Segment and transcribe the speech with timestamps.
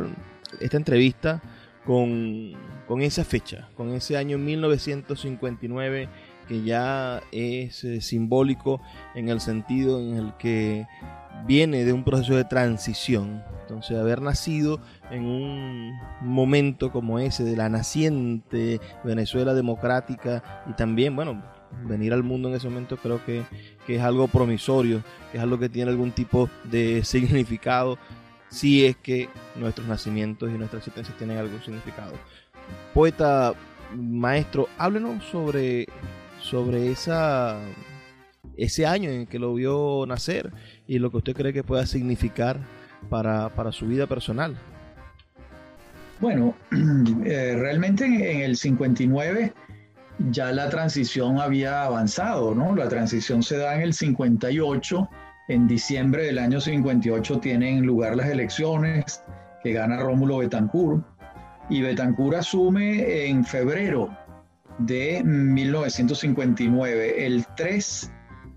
[0.58, 1.40] esta entrevista
[1.84, 2.54] con,
[2.88, 6.08] con esa fecha, con ese año 1959
[6.48, 8.80] que ya es eh, simbólico
[9.14, 10.86] en el sentido en el que
[11.46, 13.42] viene de un proceso de transición.
[13.62, 14.80] Entonces, haber nacido
[15.10, 21.42] en un momento como ese de la naciente Venezuela democrática y también, bueno,
[21.84, 23.44] venir al mundo en ese momento creo que,
[23.88, 27.98] es algo promisorio, que es algo que tiene algún tipo de significado,
[28.48, 32.12] si es que nuestros nacimientos y nuestras existencias tienen algún significado.
[32.94, 33.54] Poeta,
[33.94, 35.86] maestro, háblenos sobre,
[36.40, 37.58] sobre esa,
[38.56, 40.52] ese año en que lo vio nacer
[40.86, 42.60] y lo que usted cree que pueda significar
[43.08, 44.56] para, su vida personal.
[46.20, 46.54] Bueno,
[47.24, 49.52] eh, realmente en, el 59
[50.30, 52.74] ya la transición había avanzado, ¿no?
[52.74, 55.08] La transición se da en el 58,
[55.48, 59.22] en diciembre del año 58 tienen lugar las elecciones
[59.62, 61.04] que gana Rómulo Betancourt
[61.68, 64.08] y Betancourt asume en febrero
[64.78, 67.26] de 1959.
[67.26, 68.12] El 3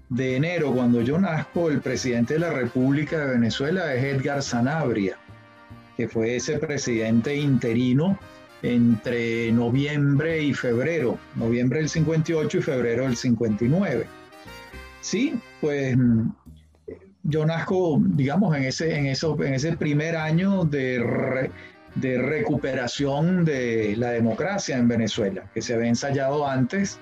[0.09, 5.17] de enero, cuando yo nazco, el presidente de la República de Venezuela es Edgar Sanabria,
[5.95, 8.17] que fue ese presidente interino
[8.63, 14.05] entre noviembre y febrero, noviembre del 58 y febrero del 59.
[15.01, 15.95] Sí, pues
[17.23, 21.49] yo nazco, digamos, en ese, en eso, en ese primer año de,
[21.95, 26.99] de recuperación de la democracia en Venezuela, que se había ensayado antes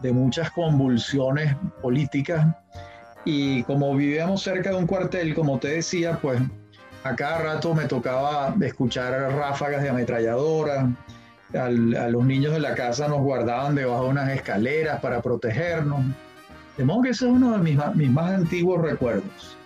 [0.00, 2.46] de muchas convulsiones políticas
[3.26, 6.40] y como vivíamos cerca de un cuartel, como te decía, pues
[7.04, 10.90] a cada rato me tocaba escuchar ráfagas de ametralladora,
[11.54, 16.00] a los niños de la casa nos guardaban debajo de unas escaleras para protegernos.
[16.78, 19.58] De modo que ese es uno de mis, mis más antiguos recuerdos.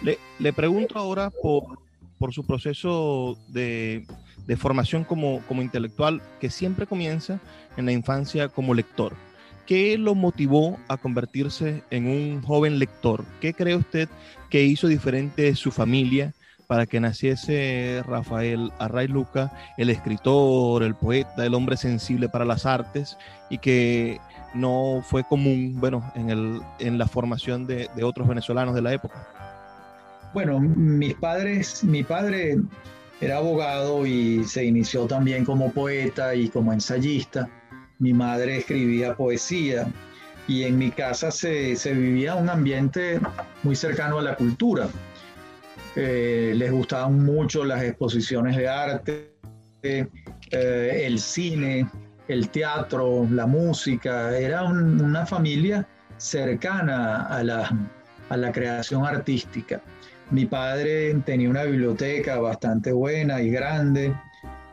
[0.00, 1.78] Le, le pregunto ahora por,
[2.18, 4.06] por su proceso de,
[4.48, 7.38] de, formación como, como intelectual, que siempre comienza
[7.76, 9.14] en la infancia como lector.
[9.66, 13.24] ¿Qué lo motivó a convertirse en un joven lector?
[13.40, 14.08] ¿Qué cree usted
[14.48, 16.32] que hizo diferente su familia
[16.66, 22.66] para que naciese Rafael Array Luca, el escritor, el poeta, el hombre sensible para las
[22.66, 23.16] artes,
[23.48, 24.20] y que
[24.54, 28.92] no fue común, bueno, en, el, en la formación de, de otros venezolanos de la
[28.92, 29.26] época.
[30.34, 32.58] Bueno, mis padres, mi padre
[33.20, 37.48] era abogado y se inició también como poeta y como ensayista.
[37.98, 39.88] Mi madre escribía poesía
[40.46, 43.20] y en mi casa se, se vivía un ambiente
[43.62, 44.88] muy cercano a la cultura.
[45.96, 49.32] Eh, les gustaban mucho las exposiciones de arte,
[49.82, 50.06] eh,
[50.50, 51.88] el cine,
[52.28, 54.38] el teatro, la música.
[54.38, 55.86] Era una familia
[56.18, 57.70] cercana a la,
[58.28, 59.82] a la creación artística.
[60.30, 64.14] Mi padre tenía una biblioteca bastante buena y grande,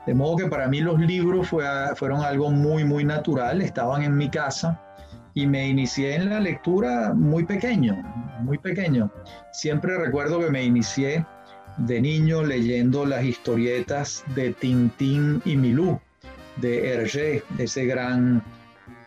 [0.06, 4.30] de modo que para mí los libros fueron algo muy, muy natural, estaban en mi
[4.30, 4.82] casa
[5.34, 7.96] y me inicié en la lectura muy pequeño,
[8.42, 9.12] muy pequeño.
[9.52, 11.26] Siempre recuerdo que me inicié
[11.78, 16.00] de niño leyendo las historietas de Tintín y Milú,
[16.58, 18.44] de Hergé, ese gran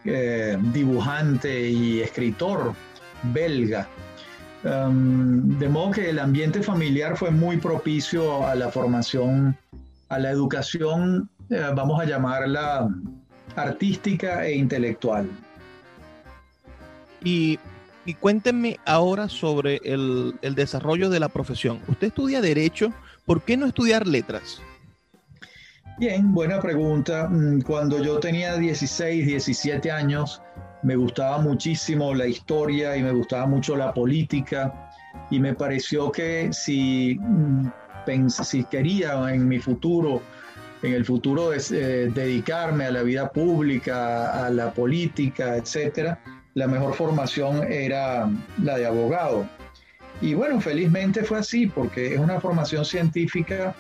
[0.05, 2.75] eh, dibujante y escritor
[3.33, 3.89] belga.
[4.65, 9.57] Um, de modo que el ambiente familiar fue muy propicio a la formación,
[10.09, 12.89] a la educación, eh, vamos a llamarla
[13.55, 15.29] artística e intelectual.
[17.23, 17.59] Y,
[18.05, 21.81] y cuéntenme ahora sobre el, el, desarrollo de la profesión.
[21.87, 22.93] Usted estudia derecho,
[23.27, 24.61] ¿por qué no estudiar letras?
[25.99, 27.29] Bien, buena pregunta.
[27.29, 30.43] Mm, cuando yo tenía 16, 17 años,
[30.83, 34.91] me gustaba muchísimo la historia y me gustaba mucho la política
[35.31, 37.69] y me pareció que si, mm,
[38.29, 40.23] si quería en mi futuro,
[40.83, 41.59] en el futuro eh,
[42.15, 46.19] dedicarme a la vida pública, a la política, etcétera,
[46.55, 48.31] la mejor formación era
[48.63, 49.47] la de abogado.
[50.21, 53.75] Y bueno, felizmente fue así, porque es una formación científica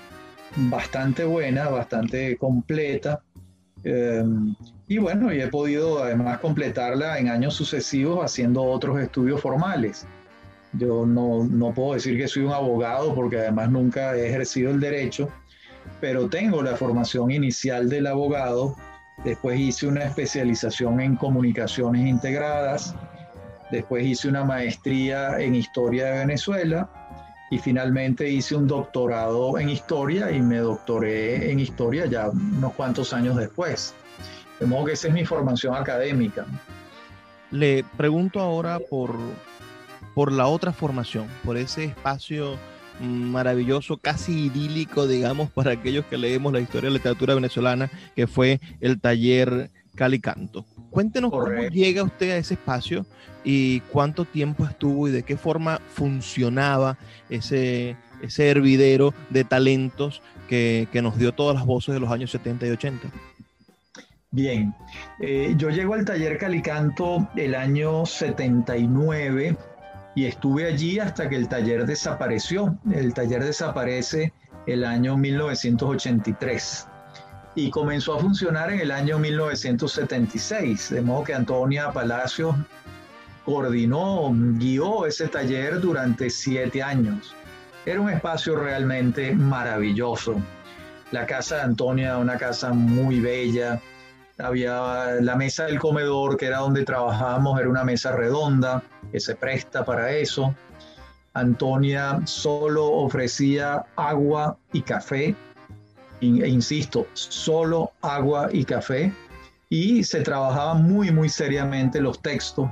[0.57, 3.23] bastante buena, bastante completa.
[3.83, 4.25] Eh,
[4.89, 10.07] y bueno, y he podido además completarla en años sucesivos haciendo otros estudios formales.
[10.73, 14.81] Yo no, no puedo decir que soy un abogado porque además nunca he ejercido el
[14.81, 15.29] derecho,
[16.01, 18.77] pero tengo la formación inicial del abogado
[19.25, 22.95] Después hice una especialización en comunicaciones integradas.
[23.71, 26.89] Después hice una maestría en historia de Venezuela.
[27.51, 33.13] Y finalmente hice un doctorado en historia y me doctoré en historia ya unos cuantos
[33.13, 33.95] años después.
[34.61, 36.47] De modo que esa es mi formación académica.
[37.51, 39.15] Le pregunto ahora por,
[40.15, 42.57] por la otra formación, por ese espacio
[43.01, 48.27] maravilloso, casi idílico, digamos, para aquellos que leemos la historia de la literatura venezolana, que
[48.27, 50.65] fue el taller Calicanto.
[50.91, 53.05] Cuéntenos cómo llega usted a ese espacio
[53.45, 56.99] y cuánto tiempo estuvo y de qué forma funcionaba
[57.29, 62.31] ese, ese hervidero de talentos que, que nos dio todas las voces de los años
[62.31, 63.09] 70 y 80.
[64.31, 64.75] Bien,
[65.21, 69.57] eh, yo llego al taller Calicanto el año 79
[70.15, 72.79] y estuve allí hasta que el taller desapareció.
[72.93, 74.35] El taller desaparece
[74.67, 76.89] el año 1983
[77.55, 82.55] y comenzó a funcionar en el año 1976, de modo que Antonia Palacios
[83.47, 87.35] coordinó, guió ese taller durante siete años.
[87.87, 90.37] Era un espacio realmente maravilloso.
[91.13, 93.81] La casa de Antonia, una casa muy bella.
[94.39, 99.35] Había la mesa del comedor, que era donde trabajábamos, era una mesa redonda que se
[99.35, 100.55] presta para eso.
[101.35, 105.35] Antonia solo ofrecía agua y café,
[106.21, 109.13] e insisto, solo agua y café,
[109.71, 112.69] y se trabajaba muy, muy seriamente los textos.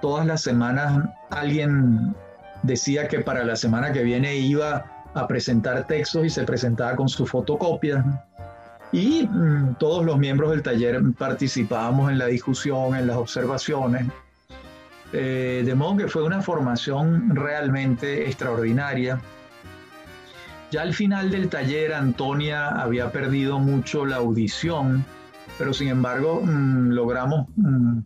[0.00, 2.14] Todas las semanas alguien
[2.62, 4.84] decía que para la semana que viene iba
[5.14, 8.26] a presentar textos y se presentaba con su fotocopia.
[8.92, 14.06] Y mm, todos los miembros del taller participábamos en la discusión, en las observaciones.
[15.12, 19.20] De modo que fue una formación realmente extraordinaria.
[20.72, 25.04] Ya al final del taller Antonia había perdido mucho la audición,
[25.58, 27.98] pero sin embargo mm, logramos mm,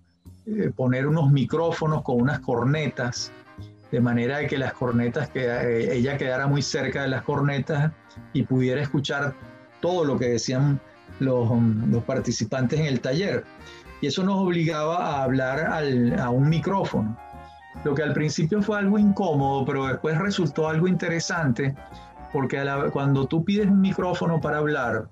[0.46, 3.30] eh, poner unos micrófonos con unas cornetas,
[3.92, 7.92] de manera que las cornetas, que eh, ella quedara muy cerca de las cornetas
[8.32, 9.36] y pudiera escuchar
[9.86, 10.80] todo lo que decían
[11.20, 11.48] los,
[11.88, 13.44] los participantes en el taller.
[14.00, 15.60] Y eso nos obligaba a hablar
[16.18, 17.16] a un micrófono.
[17.84, 21.76] Lo que al principio fue algo incómodo, pero después resultó algo interesante,
[22.32, 22.60] porque
[22.92, 25.08] cuando tú pides un micrófono para hablar,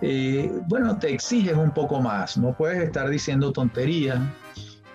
[0.00, 4.18] eh, bueno, te exiges un poco más, no puedes estar diciendo tonterías,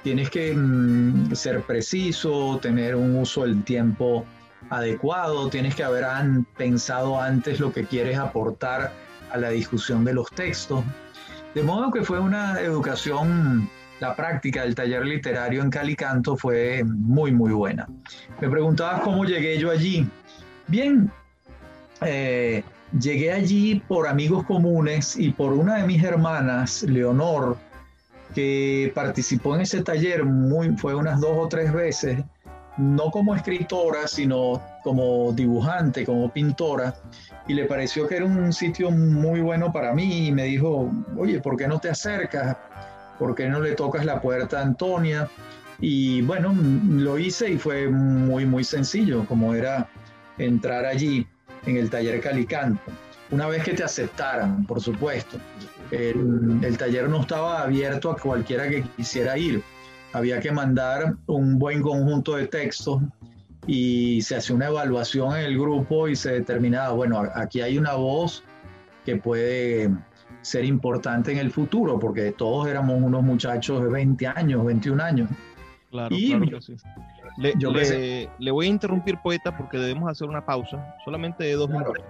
[0.03, 4.25] tienes que mm, ser preciso, tener un uso del tiempo
[4.69, 6.05] adecuado, tienes que haber
[6.57, 8.91] pensado antes lo que quieres aportar
[9.33, 10.83] a la discusión de los textos.
[11.53, 17.31] De modo que fue una educación, la práctica del taller literario en Calicanto fue muy,
[17.31, 17.87] muy buena.
[18.39, 20.07] Me preguntabas cómo llegué yo allí.
[20.67, 21.11] Bien,
[22.01, 22.63] eh,
[22.99, 27.57] llegué allí por amigos comunes y por una de mis hermanas, Leonor,
[28.35, 32.23] que participó en ese taller, muy, fue unas dos o tres veces,
[32.77, 36.95] no como escritora, sino como dibujante, como pintora,
[37.47, 41.39] y le pareció que era un sitio muy bueno para mí y me dijo, oye,
[41.39, 42.57] ¿por qué no te acercas?
[43.19, 45.29] ¿Por qué no le tocas la puerta a Antonia?
[45.79, 46.55] Y bueno,
[46.89, 49.87] lo hice y fue muy, muy sencillo, como era
[50.37, 51.27] entrar allí
[51.65, 52.91] en el taller Calicanto.
[53.31, 55.37] Una vez que te aceptaran, por supuesto.
[55.91, 59.63] El, el taller no estaba abierto a cualquiera que quisiera ir
[60.13, 63.01] había que mandar un buen conjunto de textos
[63.67, 67.93] y se hacía una evaluación en el grupo y se determinaba, bueno, aquí hay una
[67.93, 68.43] voz
[69.05, 69.89] que puede
[70.41, 75.29] ser importante en el futuro, porque todos éramos unos muchachos de 20 años, 21 años.
[75.89, 78.27] Claro, claro que sí.
[78.39, 82.03] Le, voy a interrumpir, poeta, porque debemos hacer una pausa, solamente de dos minutos,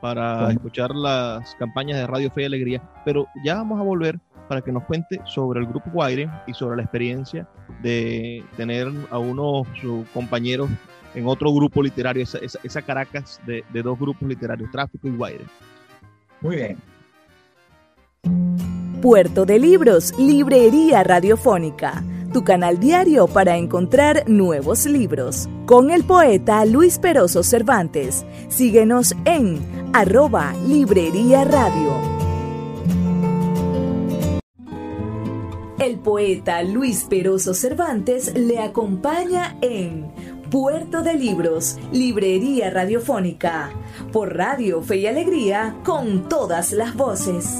[0.00, 4.18] para escuchar las campañas de Radio Fe y Alegría, pero ya vamos a volver
[4.48, 7.46] para que nos cuente sobre el grupo Guaire y sobre la experiencia
[7.82, 10.68] de tener a uno de sus compañeros
[11.14, 15.44] en otro grupo literario, esa, Caracas de, de, dos grupos literarios, Tráfico y Guaire.
[16.40, 16.78] Muy bien.
[19.00, 25.48] Puerto de Libros, Librería Radiofónica, tu canal diario para encontrar nuevos libros.
[25.66, 28.24] Con el poeta Luis Peroso Cervantes.
[28.48, 32.22] Síguenos en arroba Librería Radio.
[35.82, 40.12] El poeta Luis Peroso Cervantes le acompaña en
[40.52, 43.70] Puerto de Libros, Librería Radiofónica,
[44.12, 47.58] por Radio Fe y Alegría, con todas las voces.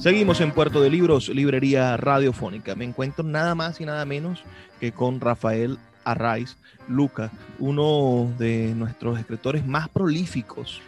[0.00, 2.74] Seguimos en Puerto de Libros, Librería Radiofónica.
[2.74, 4.42] Me encuentro nada más y nada menos
[4.80, 6.56] que con Rafael Arraiz
[6.88, 10.80] Luca, uno de nuestros escritores más prolíficos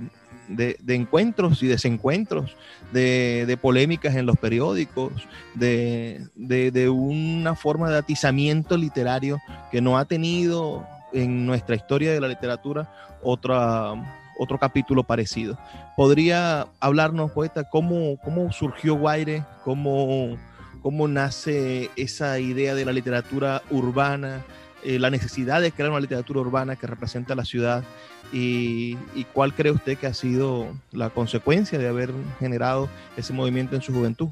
[0.47, 2.55] de, encuentros y desencuentros,
[2.91, 5.11] de, polémicas en los periódicos,
[5.55, 9.39] de, de, una forma de atizamiento literario
[9.71, 12.91] que no ha tenido en nuestra historia de la literatura
[13.23, 15.57] otra otro capítulo parecido.
[15.95, 20.37] ¿Podría hablarnos, poeta, cómo, cómo surgió Guaire, cómo,
[20.81, 24.43] cómo nace esa idea de la literatura urbana,
[24.83, 27.83] eh, la necesidad de crear una literatura urbana que representa a la ciudad
[28.31, 33.75] y, y, cuál cree usted que ha sido la consecuencia de haber generado ese movimiento
[33.75, 34.29] en su juventud?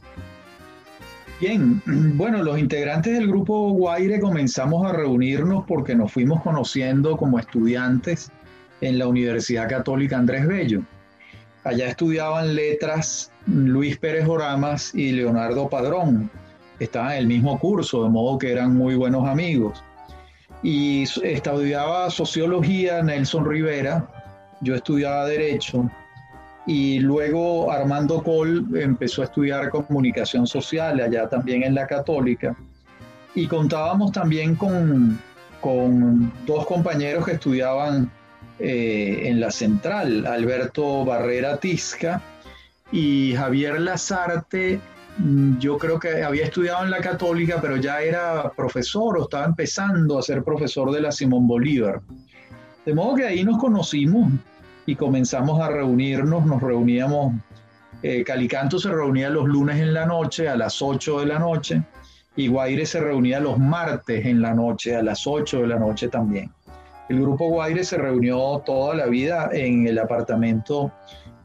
[1.39, 1.81] Bien,
[2.17, 8.31] bueno, los integrantes del grupo Guaire comenzamos a reunirnos porque nos fuimos conociendo como estudiantes
[8.83, 10.81] en la Universidad Católica Andrés Bello.
[11.63, 16.29] Allá estudiaban letras Luis Pérez Oramas y Leonardo Padrón.
[16.79, 19.81] Estaban en el mismo curso, de modo que eran muy buenos amigos.
[20.61, 24.05] Y estudiaba sociología Nelson Rivera,
[24.61, 25.89] yo estudiaba derecho
[26.65, 32.55] y luego Armando Col empezó a estudiar comunicación social allá también en la católica
[33.35, 35.19] y contábamos también con,
[35.59, 38.09] con dos compañeros que estudiaban
[38.59, 42.21] eh, en la central, Alberto Barrera Tisca
[42.91, 44.79] y Javier Lazarte,
[45.17, 49.45] mm, yo creo que había estudiado en la católica, pero ya era profesor o estaba
[49.45, 52.01] empezando a ser profesor de la Simón Bolívar.
[52.85, 54.31] De modo que ahí nos conocimos
[54.85, 57.33] y comenzamos a reunirnos, nos reuníamos,
[58.01, 61.81] eh, Calicanto se reunía los lunes en la noche a las 8 de la noche
[62.35, 66.09] y Guaire se reunía los martes en la noche a las 8 de la noche
[66.09, 66.51] también.
[67.09, 70.91] El grupo Guaire se reunió toda la vida en el apartamento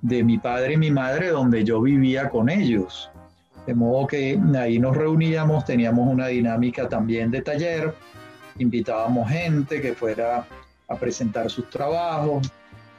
[0.03, 3.11] de mi padre y mi madre donde yo vivía con ellos.
[3.67, 7.93] De modo que ahí nos reuníamos, teníamos una dinámica también de taller,
[8.59, 10.47] invitábamos gente que fuera
[10.89, 12.51] a presentar sus trabajos,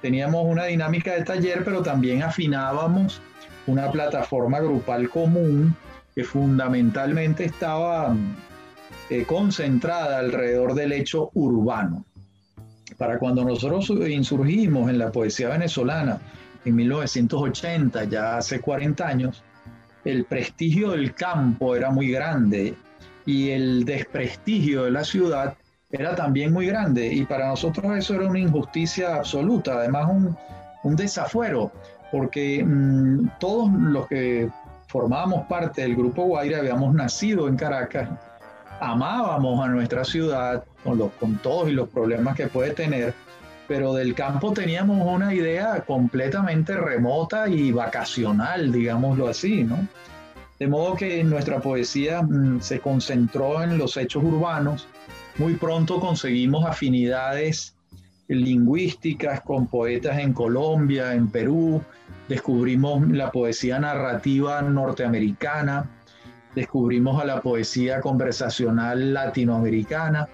[0.02, 3.22] teníamos una dinámica de taller, pero también afinábamos
[3.68, 5.76] una plataforma grupal común
[6.14, 8.16] que fundamentalmente estaba
[9.10, 12.06] eh, concentrada alrededor del hecho urbano.
[13.00, 16.20] Para cuando nosotros insurgimos en la poesía venezolana
[16.66, 19.42] en 1980, ya hace 40 años,
[20.04, 22.76] el prestigio del campo era muy grande
[23.26, 25.56] y el desprestigio de la ciudad
[25.90, 27.08] era también muy grande.
[27.08, 30.10] Y para nosotros eso era una injusticia absoluta, además
[30.84, 31.72] un, desafuero,
[32.12, 34.50] porque mm, todos los que
[34.88, 38.10] formábamos parte del Grupo Guaire habíamos nacido en Caracas,
[38.80, 43.14] amábamos a nuestra ciudad con, los, con todos y los problemas que puede tener,
[43.68, 49.88] pero del campo teníamos una idea completamente remota y vacacional, digámoslo así, ¿no?
[50.60, 54.88] De modo que nuestra poesía mm, se concentró en los hechos urbanos,
[55.38, 57.76] muy pronto conseguimos afinidades
[58.28, 61.82] lingüísticas con poetas en Colombia, en Perú,
[62.28, 65.90] descubrimos la poesía narrativa norteamericana,
[66.60, 70.28] descubrimos a la poesía conversacional latinoamericana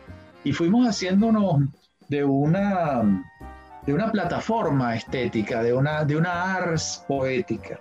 [0.44, 1.62] y fuimos haciéndonos
[2.10, 3.24] de una,
[3.86, 7.80] de una plataforma estética, de una, de una ars poética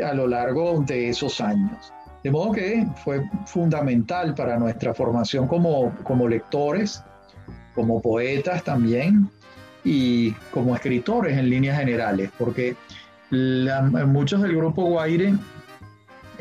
[0.00, 1.92] a lo largo de esos años.
[2.22, 7.02] De modo que fue fundamental para nuestra formación como, como lectores,
[7.74, 9.28] como poetas también
[9.82, 12.76] y como escritores en líneas generales, porque
[14.06, 15.34] muchos del grupo Guaire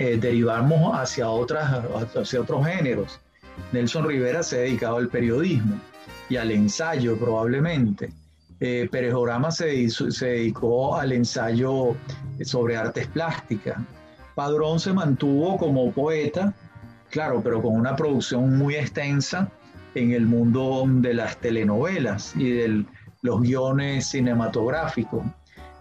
[0.01, 1.83] eh, derivamos hacia, otras,
[2.15, 3.19] hacia otros géneros.
[3.71, 5.79] Nelson Rivera se ha dedicado al periodismo
[6.27, 8.11] y al ensayo probablemente.
[8.59, 11.95] Eh, Pérez Orama se, se dedicó al ensayo
[12.43, 13.77] sobre artes plásticas.
[14.33, 16.51] Padrón se mantuvo como poeta,
[17.11, 19.51] claro, pero con una producción muy extensa
[19.93, 22.85] en el mundo de las telenovelas y de
[23.21, 25.23] los guiones cinematográficos.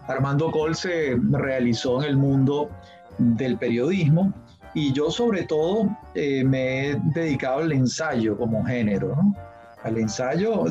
[0.07, 2.69] Armando Col se realizó en el mundo
[3.21, 4.33] del periodismo
[4.73, 9.15] y yo sobre todo eh, me he dedicado al ensayo como género,
[9.83, 10.65] al ensayo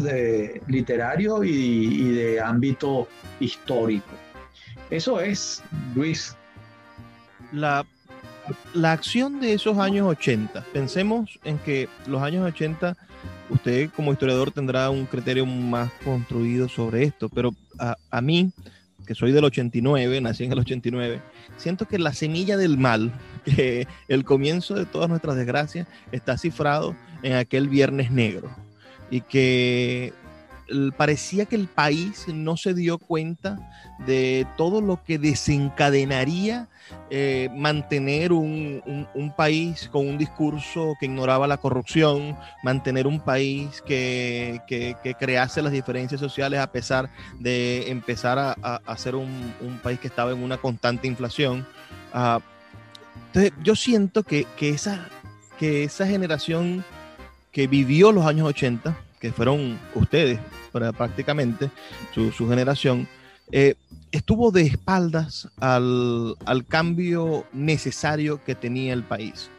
[0.66, 3.08] literario y, de ámbito
[3.40, 4.10] histórico.
[4.90, 5.62] Eso es,
[5.94, 6.36] Luis,
[7.52, 7.84] la,
[8.74, 12.96] la acción de esos años 80, pensemos en que los años 80,
[13.50, 18.50] usted como historiador tendrá un criterio más construido sobre esto, pero a mí,
[19.10, 21.20] que soy del 89, nací en el 89,
[21.56, 23.12] siento que la semilla del mal,
[23.44, 26.94] que el comienzo de todas nuestras desgracias, está cifrado
[27.24, 28.48] en aquel viernes negro.
[29.10, 30.12] Y que
[30.96, 33.58] parecía que el país no se dio cuenta
[34.06, 36.68] de todo lo que desencadenaría
[37.10, 38.82] eh, mantener un,
[39.36, 44.60] país con un discurso que ignoraba la corrupción, mantener un país que,
[45.18, 49.52] crease las diferencias sociales a pesar de empezar a, ser un,
[49.82, 51.66] país que estaba en una constante inflación.
[52.12, 52.40] Ah,
[53.26, 55.08] entonces, yo siento que, esa,
[55.58, 56.84] que esa generación
[57.52, 61.70] que vivió los años 80, que fueron ustedes prácticamente,
[62.14, 63.08] su, generación,
[63.52, 63.74] eh,
[64.12, 66.36] estuvo de espaldas al,
[66.68, 69.50] cambio necesario que tenía el país.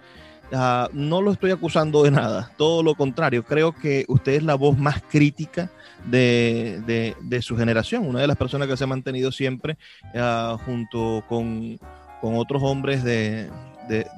[0.53, 4.55] Ah, no lo estoy acusando de nada, todo lo contrario, creo que usted es la
[4.55, 5.71] voz más crítica
[6.05, 9.77] de, su generación, una de las personas que se ha mantenido siempre
[10.13, 11.79] ah, junto con,
[12.21, 13.49] otros hombres de,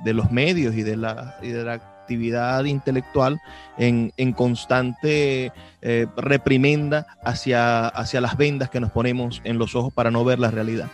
[0.05, 3.39] los medios y de la, y de la actividad intelectual
[3.77, 10.11] en, constante eh, reprimenda hacia, hacia las vendas que nos ponemos en los ojos para
[10.11, 10.89] no ver la realidad.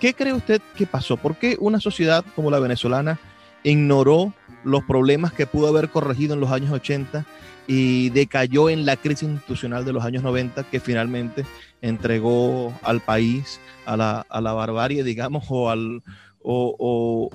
[0.00, 1.16] ¿Qué cree usted que pasó?
[1.16, 3.18] ¿Por qué una sociedad como la venezolana
[3.62, 7.24] ignoró los problemas que pudo haber corregido en los años 80
[7.66, 11.44] y decayó en la crisis institucional de los años 90 que finalmente
[11.80, 16.02] entregó al país a la, a la barbarie, digamos, o al,
[16.42, 17.30] o,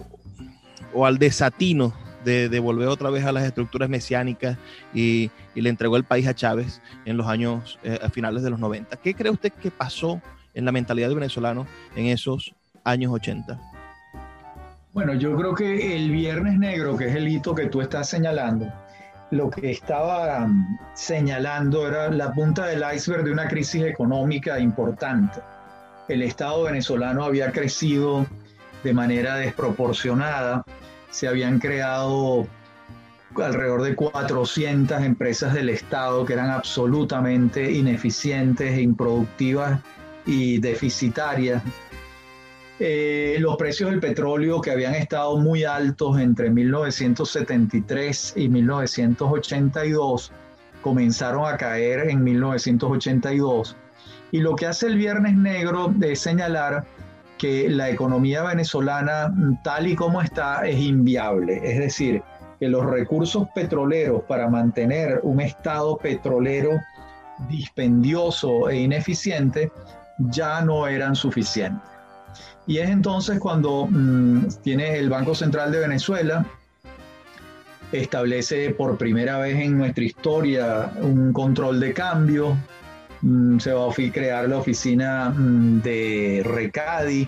[1.03, 1.93] al desatino
[2.29, 4.57] de, volver otra vez a las estructuras mesiánicas
[4.93, 8.59] y, le entregó el país a Chávez en los años, eh, a finales de los
[8.59, 8.95] 90.
[8.97, 10.21] ¿Qué cree usted que pasó
[10.53, 13.59] en la mentalidad del venezolano en esos años 80?
[14.93, 18.71] Bueno, yo creo que el Viernes Negro, que es el hito que tú estás señalando,
[19.31, 25.39] lo que estaba um, señalando era la punta del iceberg de una crisis económica importante.
[26.07, 28.25] El Estado venezolano había crecido
[28.83, 30.63] de manera desproporcionada,
[31.09, 32.47] se habían creado
[33.35, 39.79] alrededor de 400 empresas del Estado que eran absolutamente ineficientes, improductivas
[40.25, 41.61] y deficitarias
[42.81, 50.31] eh, los precios del petróleo que habían estado muy altos entre 1973 y 1982
[50.81, 53.75] comenzaron a caer en 1982.
[54.31, 56.85] Y lo que hace el Viernes Negro es señalar
[57.39, 61.59] que la economía venezolana tal y como está es inviable.
[61.63, 62.21] Es decir,
[62.59, 66.71] que los recursos petroleros para mantener un estado petrolero
[67.47, 69.71] dispendioso e ineficiente
[70.19, 71.81] ya no eran suficientes.
[72.67, 76.45] Y es entonces cuando mm, tiene el Banco Central de Venezuela,
[77.93, 82.78] establece por primera vez en nuestra historia un control de cambio, mm,
[83.59, 87.27] se va a crear la oficina mm, de Recadi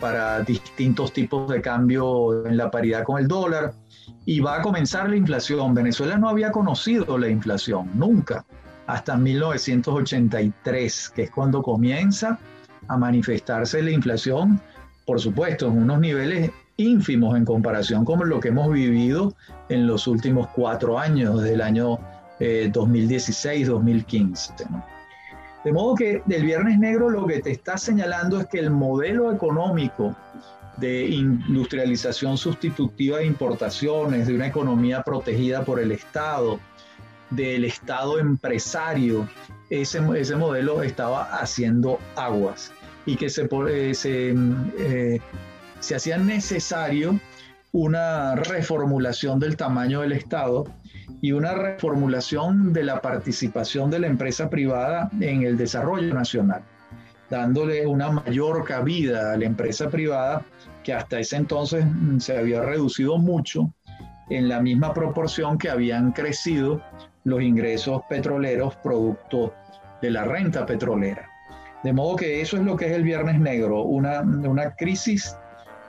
[0.00, 3.72] para distintos tipos de cambio en la paridad con el dólar
[4.24, 5.74] y va a comenzar la inflación.
[5.74, 8.44] Venezuela no había conocido la inflación nunca
[8.86, 12.38] hasta 1983, que es cuando comienza
[12.88, 14.60] a manifestarse la inflación
[15.06, 19.36] por supuesto, en unos niveles ínfimos en comparación con lo que hemos vivido
[19.68, 22.00] en los últimos cuatro años, desde el año
[22.40, 24.60] 2016-2015.
[24.60, 24.66] Eh,
[25.66, 29.32] de modo que el Viernes Negro lo que te está señalando es que el modelo
[29.32, 30.14] económico
[30.76, 36.60] de industrialización sustitutiva de importaciones, de una economía protegida por el Estado,
[37.30, 39.28] del Estado empresario,
[39.68, 42.70] ese, ese modelo estaba haciendo aguas
[43.04, 44.36] y que se, eh, se,
[44.78, 45.20] eh,
[45.80, 47.18] se hacía necesario
[47.72, 50.64] una reformulación del tamaño del Estado
[51.20, 56.62] y una reformulación de la participación de la empresa privada en el desarrollo nacional,
[57.30, 60.44] dándole una mayor cabida a la empresa privada
[60.84, 63.72] que hasta ese entonces mm, se había reducido mucho
[64.28, 66.82] en la misma proporción que habían crecido
[67.24, 69.54] los ingresos petroleros producto
[70.00, 71.28] de la renta petrolera.
[71.82, 75.36] De modo que eso es lo que es el Viernes Negro, una, una crisis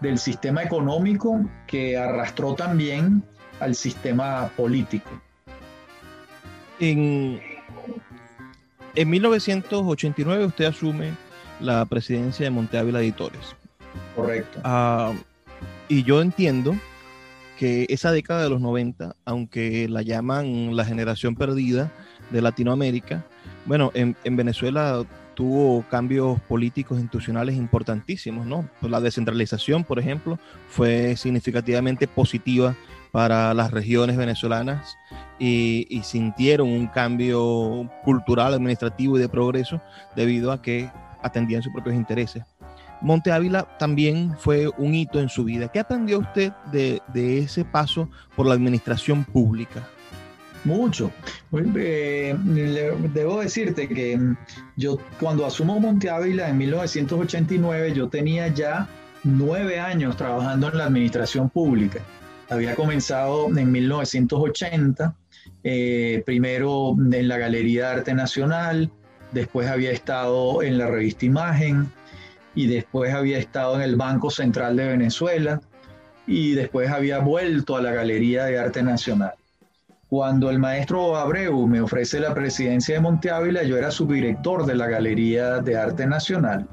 [0.01, 3.23] del sistema económico que arrastró también
[3.60, 5.10] al sistema político.
[6.80, 7.39] En,
[8.96, 11.12] en 1989 usted asume
[11.60, 13.56] la presidencia de Monte Ávila Editores.
[14.15, 14.60] Correcto.
[14.63, 15.13] Ah,
[15.89, 16.76] y yo entiendo
[17.58, 21.91] que esa década de los 90, aunque la llaman la generación perdida
[22.30, 23.26] de Latinoamérica,
[23.65, 28.67] bueno, en, en Venezuela tuvo cambios políticos institucionales importantísimos, ¿no?
[28.82, 32.76] La descentralización, por ejemplo, fue significativamente positiva
[33.12, 34.98] para las regiones venezolanas
[35.39, 39.82] y, sintieron un cambio cultural, administrativo y de progreso
[40.15, 40.89] debido a que
[41.22, 42.43] atendían sus propios intereses.
[43.02, 45.67] Monte Ávila también fue un hito en su vida.
[45.67, 47.02] ¿Qué aprendió usted de,
[47.39, 49.88] ese paso por la administración pública?
[50.63, 51.12] Mucho.
[51.76, 52.36] Eh,
[53.13, 54.20] debo decirte que
[54.76, 58.88] yo cuando asumo Monte Ávila en 1989, yo tenía ya
[59.24, 62.02] nueve años trabajando en la administración pública.
[62.50, 65.16] Había comenzado en 1980,
[65.64, 68.90] eh, primero en la Galería de Arte Nacional,
[69.34, 71.92] después había estado en la revista Imagen
[72.56, 75.62] y después había estado en el Banco Central de Venezuela
[76.26, 79.34] y después había vuelto a la Galería de Arte Nacional.
[80.10, 84.76] Cuando el maestro Abreu me ofrece la presidencia de Monte Ávila, yo era subdirector de
[84.76, 86.66] la Galería de Arte Nacional.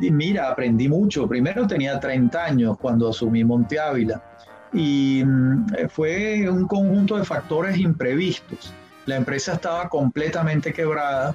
[0.00, 1.28] Y mira, aprendí mucho.
[1.28, 4.31] Primero tenía 30 años cuando asumí Monte Ávila
[4.72, 8.72] y mm, fue un conjunto de factores imprevistos.
[9.06, 11.34] La empresa estaba completamente quebrada,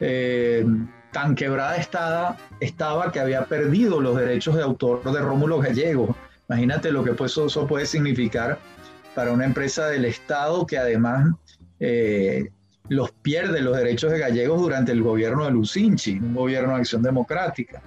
[0.00, 0.66] eh,
[1.12, 6.16] tan quebrada estaba, estaba que había perdido los derechos de autor de Rómulo Gallego.
[6.48, 8.58] Imagínate lo que pues eso puede significar
[9.14, 11.34] para una empresa del Estado que además
[11.80, 12.50] eh,
[12.88, 17.02] los pierde los derechos de gallegos durante el gobierno de Lucinchi, un gobierno de acción
[17.02, 17.82] democrática.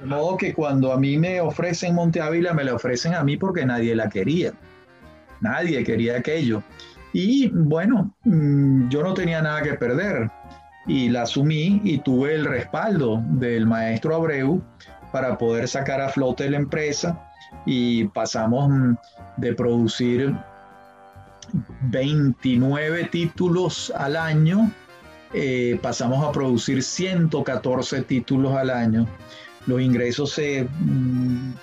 [0.00, 3.36] De modo que cuando a mí me ofrecen Monte Ávila, me la ofrecen a mí
[3.36, 4.52] porque nadie la quería.
[5.40, 6.62] Nadie quería aquello.
[7.12, 10.30] Y bueno, mm, yo no tenía nada que perder
[10.86, 14.62] y la asumí y tuve el respaldo del maestro Abreu
[15.12, 17.30] para poder sacar a flote la empresa
[17.66, 18.94] y pasamos mm,
[19.38, 20.34] de producir
[21.82, 24.70] 29 títulos al año,
[25.32, 29.06] eh, pasamos a producir 114 títulos al año.
[29.66, 31.54] Los ingresos se, mm,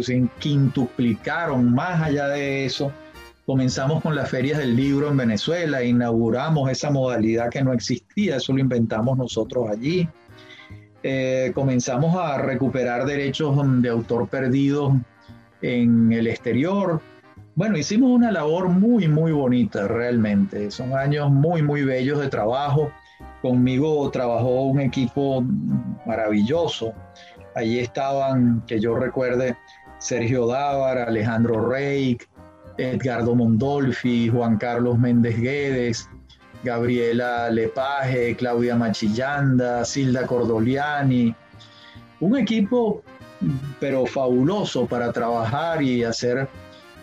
[0.00, 2.92] se quintuplicaron más allá de eso
[3.46, 8.54] Comenzamos con las ferias del libro en Venezuela, inauguramos esa modalidad que no existía, eso
[8.54, 10.08] lo inventamos nosotros allí.
[11.02, 14.94] Eh, comenzamos a recuperar derechos de autor perdidos
[15.60, 17.02] en el exterior.
[17.54, 20.70] Bueno, hicimos una labor muy, muy bonita realmente.
[20.70, 22.90] Son años muy, muy bellos de trabajo.
[23.42, 25.44] Conmigo trabajó un equipo
[26.06, 26.94] maravilloso.
[27.54, 29.56] Allí estaban, que yo recuerde,
[29.98, 32.28] Sergio Dávar, Alejandro Reik,
[32.78, 36.08] Edgardo Mondolfi, Juan Carlos Méndez Guedes,
[36.64, 41.34] Gabriela Lepage, Claudia Machillanda, Silda Cordoliani.
[42.20, 43.02] Un equipo,
[43.80, 46.48] pero fabuloso para trabajar y hacer,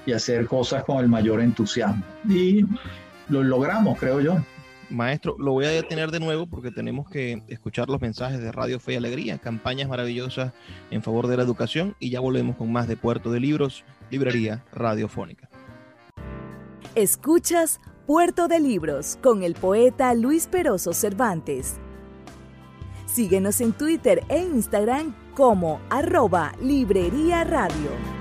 [0.05, 2.03] y hacer cosas con el mayor entusiasmo.
[2.27, 2.65] Y
[3.29, 4.37] lo logramos, creo yo.
[4.91, 8.79] Maestro, lo voy a detener de nuevo porque tenemos que escuchar los mensajes de Radio
[8.79, 10.53] Fe y Alegría, campañas maravillosas
[10.91, 14.63] en favor de la educación y ya volvemos con más de Puerto de Libros, Librería
[14.73, 15.49] Radiofónica.
[16.95, 21.77] Escuchas Puerto de Libros con el poeta Luis Peroso Cervantes.
[23.05, 28.20] Síguenos en Twitter e Instagram como arroba Librería Radio.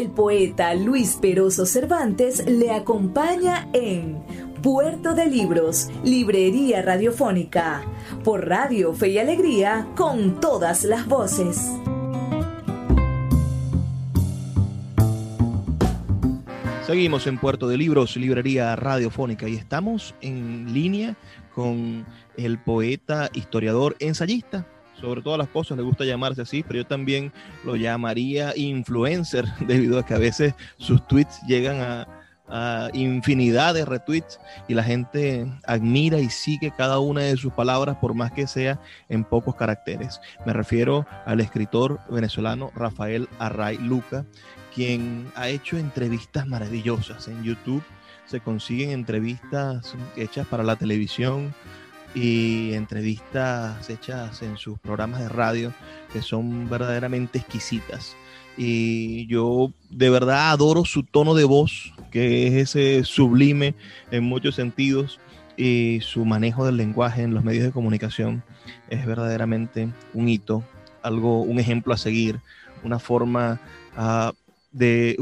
[0.00, 4.24] El poeta Luis Peroso Cervantes le acompaña en
[4.62, 7.82] Puerto de Libros, Librería Radiofónica,
[8.24, 11.70] por Radio Fe y Alegría, con todas las voces.
[16.86, 21.14] Seguimos en Puerto de Libros, Librería Radiofónica, y estamos en línea
[21.54, 22.06] con
[22.38, 24.66] el poeta, historiador, ensayista,
[25.00, 27.32] sobre todas las cosas le gusta llamarse así, pero yo también
[27.64, 32.16] lo llamaría influencer, debido a que a veces sus tweets llegan a,
[32.94, 38.12] infinidad de retweets y la gente admira y sigue cada una de sus palabras, por
[38.12, 40.20] más que sea en pocos caracteres.
[40.44, 44.26] Me refiero al escritor venezolano Rafael Array Luca,
[44.74, 47.84] quien ha hecho entrevistas maravillosas en YouTube.
[48.26, 51.54] Se consiguen entrevistas hechas para la televisión,
[52.14, 55.72] y entrevistas hechas en sus programas de radio
[56.12, 58.16] que son verdaderamente exquisitas.
[58.56, 63.74] Y yo de verdad adoro su tono de voz, que es ese sublime
[64.10, 65.20] en muchos sentidos,
[65.56, 68.42] y su manejo del lenguaje en los medios de comunicación
[68.88, 70.64] es verdaderamente un hito,
[71.02, 72.40] algo, un ejemplo a seguir,
[72.82, 73.60] una forma
[73.96, 74.32] uh,
[74.72, 75.18] de,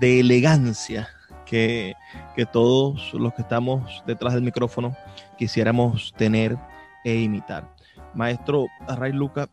[0.00, 1.08] de, elegancia
[1.52, 4.96] que, todos los que estamos detrás del micrófono
[5.38, 6.56] quisiéramos tener
[7.04, 7.68] e imitar.
[8.14, 9.48] Maestro Array Luca,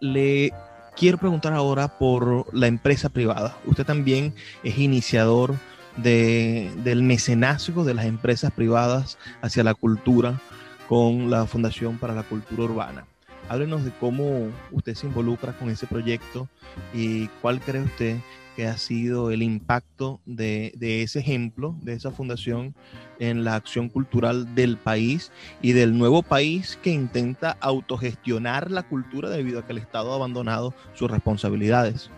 [0.00, 0.52] le
[0.96, 3.56] quiero preguntar ahora por la empresa privada.
[3.64, 5.54] Usted también es iniciador
[5.96, 10.40] de, del mecenazgo de las empresas privadas hacia la cultura
[10.88, 13.06] con la Fundación para la Cultura Urbana.
[13.48, 16.48] Háblenos de cómo usted se involucra con ese proyecto
[16.92, 18.18] y cuál cree usted
[18.56, 22.74] que ha sido el impacto de, ese ejemplo, de esa fundación
[23.18, 29.28] en la acción cultural del país y del nuevo país que intenta autogestionar la cultura
[29.28, 32.10] debido a que el Estado ha abandonado sus responsabilidades.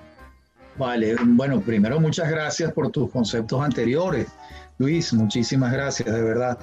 [0.78, 4.28] Vale, bueno, primero muchas gracias por tus conceptos anteriores.
[4.78, 6.58] Luis, muchísimas gracias, de verdad.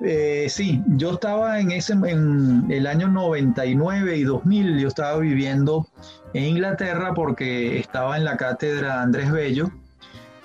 [0.00, 5.88] Eh, sí, yo estaba en ese en el año 99 y 2000, yo estaba viviendo
[6.34, 9.72] en Inglaterra porque estaba en la cátedra Andrés Bello,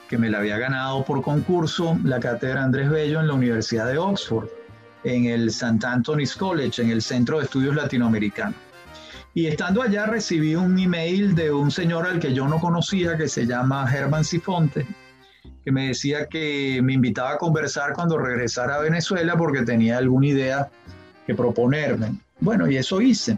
[0.10, 4.00] que me la había ganado por concurso, la cátedra Andrés Bello en la Universidad de
[4.00, 4.48] Oxford,
[5.04, 5.86] en el St.
[5.86, 8.56] Anthony's College, en el Centro de Estudios Latinoamericanos.
[9.36, 13.28] Y estando allá recibí un email de un señor al que yo no conocía, que
[13.28, 14.86] se llama Germán Sifonte,
[15.64, 20.28] que me decía que me invitaba a conversar cuando regresara a Venezuela porque tenía alguna
[20.28, 20.70] idea
[21.26, 22.16] que proponerme.
[22.40, 23.38] Bueno, y eso hice.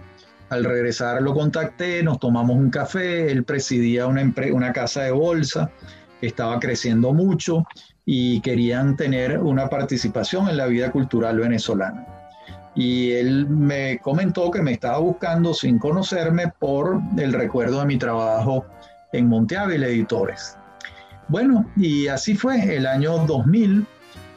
[0.49, 5.71] Al regresar lo contacté, nos tomamos un café, él presidía una, una casa de bolsa
[6.19, 7.63] que estaba creciendo mucho
[8.05, 12.05] y querían tener una participación en la vida cultural venezolana.
[12.75, 17.97] Y él me comentó que me estaba buscando sin conocerme por el recuerdo de mi
[17.97, 18.65] trabajo
[19.13, 20.57] en Monteávil Editores.
[21.27, 23.85] Bueno, y así fue, el año 2000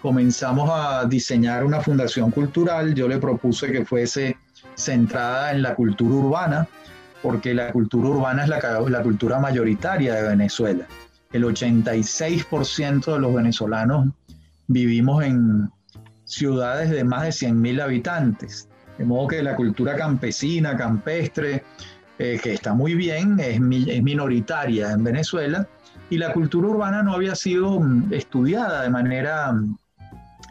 [0.01, 4.37] comenzamos a diseñar una fundación cultural, yo le propuse que fuese
[4.74, 6.68] centrada en la cultura urbana,
[7.22, 10.87] porque la cultura urbana es la, la cultura mayoritaria de Venezuela.
[11.33, 14.09] El 86% de los venezolanos
[14.68, 15.70] vivimos en
[16.24, 18.68] ciudades de más de 100.000 habitantes.
[18.96, 21.64] De modo que la cultura campesina, campestre,
[22.18, 23.57] eh, que está muy bien, es,
[23.88, 25.68] es minoritaria en Venezuela,
[26.11, 29.77] y la cultura urbana no había sido mm, estudiada de manera mm,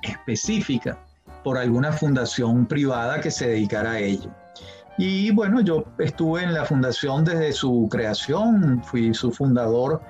[0.03, 0.97] específica
[1.43, 4.29] por alguna fundación privada que se dedicara a ello.
[4.97, 10.01] Y bueno, yo estuve en la fundación desde su creación, fui su fundador,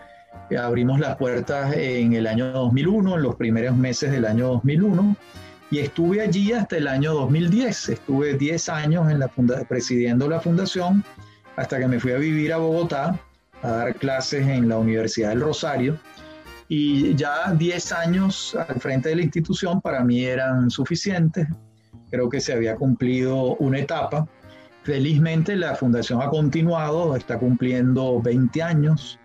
[0.58, 5.16] abrimos las puertas en el año 2001, en los primeros meses del año 2001,
[5.72, 9.06] y estuve allí hasta el año 2010, estuve 10 años
[9.68, 11.04] presidiendo la fundación
[11.58, 13.20] hasta que me fui a vivir a Bogotá
[13.62, 15.98] a dar clases en la Universidad del Rosario
[16.70, 21.48] y ya 10 años al frente de la institución para mí eran suficientes.
[22.12, 24.28] Creo que se había cumplido una etapa.
[24.84, 29.20] Felizmente la fundación ha continuado, está cumpliendo 20 años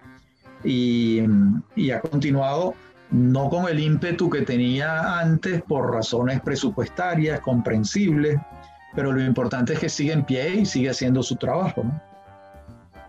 [0.64, 1.23] y,
[1.77, 2.75] y ha continuado
[3.11, 8.40] no con el ímpetu que tenía antes por razones presupuestarias, comprensibles,
[8.95, 11.85] pero lo importante es que sigue en pie y sigue haciendo su trabajo.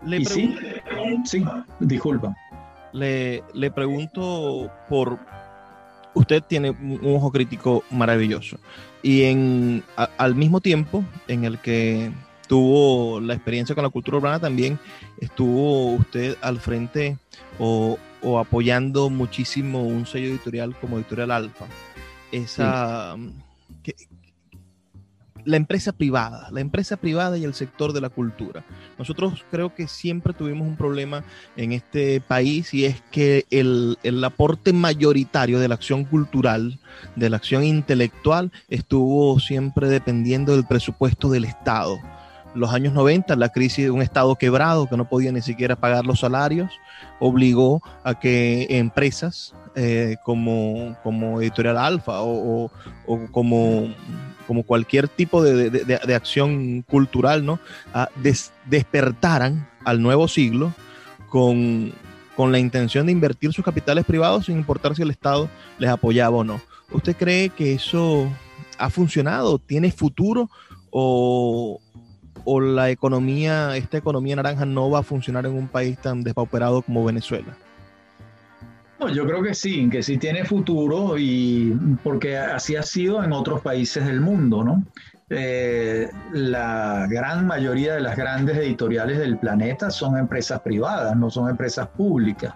[0.04, 0.54] Le sí,
[1.24, 1.44] sí,
[1.80, 2.36] disculpa.
[2.92, 5.18] le, le pregunto por...
[6.16, 8.58] Usted tiene un ojo crítico maravilloso.
[9.02, 9.82] Y en,
[10.16, 12.12] al mismo tiempo en el que
[12.46, 14.78] tuvo la experiencia con la cultura urbana, también
[15.20, 17.18] estuvo usted al frente
[17.58, 21.66] o, o apoyando muchísimo un sello editorial como Editorial Alfa.
[22.30, 23.16] Esa,
[25.44, 28.64] la empresa privada, la empresa privada y el sector de la cultura.
[28.98, 31.24] Nosotros creo que siempre tuvimos un problema
[31.56, 36.78] en este país y es que el, aporte mayoritario de la acción cultural,
[37.16, 41.98] de la acción intelectual, estuvo siempre dependiendo del presupuesto del Estado.
[42.54, 46.06] Los años 90, la crisis de un Estado quebrado que no podía ni siquiera pagar
[46.06, 46.72] los salarios,
[47.18, 52.70] obligó a que empresas eh, como, como Editorial Alfa o,
[53.06, 53.88] o como
[54.46, 57.58] como cualquier tipo de, acción cultural, ¿no?
[58.66, 60.72] despertaran al nuevo siglo
[61.28, 61.92] con,
[62.36, 66.44] la intención de invertir sus capitales privados sin importar si el Estado les apoyaba o
[66.44, 66.60] no.
[66.90, 68.28] ¿Usted cree que eso
[68.78, 69.58] ha funcionado?
[69.58, 70.50] ¿Tiene futuro?
[70.90, 71.80] ¿O,
[72.44, 76.82] o la economía, esta economía naranja no va a funcionar en un país tan despauperado
[76.82, 77.56] como Venezuela?
[79.08, 83.60] Yo creo que sí, que sí tiene futuro y porque así ha sido en otros
[83.60, 84.84] países del mundo, ¿no?
[85.30, 91.48] Eh, la gran mayoría de las grandes editoriales del planeta son empresas privadas, no son
[91.48, 92.52] empresas públicas.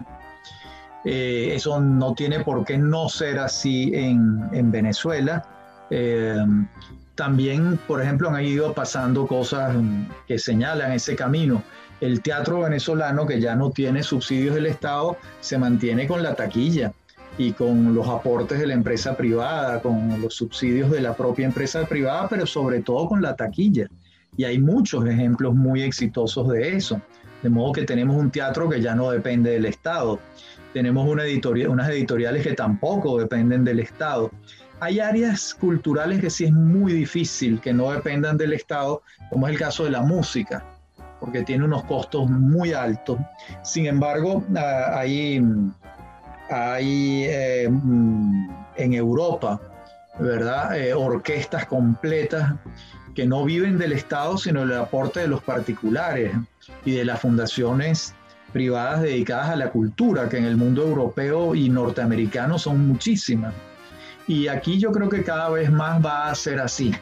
[1.03, 5.43] Eh, eso no tiene por qué no ser así en, Venezuela.
[5.89, 6.37] Eh,
[7.15, 9.75] también, por ejemplo, han ido pasando cosas
[10.27, 11.63] que señalan ese camino
[12.01, 16.93] el teatro venezolano, que ya no tiene subsidios del Estado, se mantiene con la taquilla
[17.37, 21.85] y con los aportes de la empresa privada, con los subsidios de la propia empresa
[21.85, 23.87] privada, pero sobre todo con la taquilla.
[24.37, 27.01] Y hay muchos ejemplos muy exitosos de eso.
[27.43, 30.19] De modo que tenemos un teatro que ya no depende del Estado.
[30.73, 31.25] Tenemos unas
[31.89, 34.31] editoriales que tampoco dependen del Estado.
[34.81, 39.53] Hay áreas culturales que sí es muy difícil que no dependan del Estado, como es
[39.53, 40.63] el caso de la música
[41.19, 43.17] porque tiene unos costos muy altos.
[43.63, 45.43] Sin embargo, hay,
[46.49, 49.59] hay eh, mm, en Europa,
[50.19, 50.77] ¿verdad?
[50.77, 52.53] Eh, orquestas completas
[53.15, 56.31] que no viven del Estado, sino del aporte de los particulares
[56.85, 58.13] y de las fundaciones
[58.53, 63.53] privadas dedicadas a la cultura, que en el mundo europeo y norteamericano son muchísimas.
[64.27, 66.93] Y aquí yo creo que cada vez más va a ser así.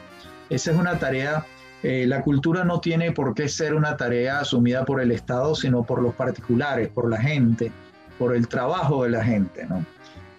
[0.50, 1.44] Esa es una tarea
[1.82, 5.84] eh, la cultura no tiene por qué ser una tarea asumida por el Estado, sino
[5.84, 7.70] por los particulares, por la gente,
[8.18, 9.64] por el trabajo de la gente.
[9.66, 9.84] ¿no?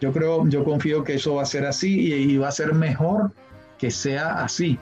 [0.01, 3.31] Yo creo, yo confío que eso va a ser así y, va a ser mejor
[3.77, 4.77] que sea así,